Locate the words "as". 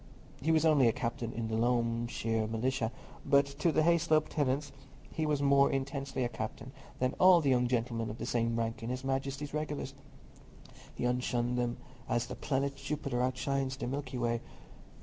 12.09-12.25